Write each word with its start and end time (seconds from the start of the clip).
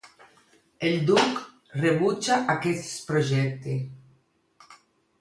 El 0.89 0.97
duc 1.09 1.43
rebutja 1.85 2.41
aquest 2.57 2.99
projecte. 3.13 3.81